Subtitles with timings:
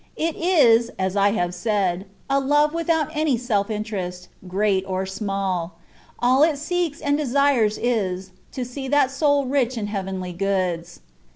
[0.17, 5.77] It is, as I have said, a love without any self interest, great or small—
[6.23, 11.01] all it seeks and desires is, to see that soul rich in heavenly goods.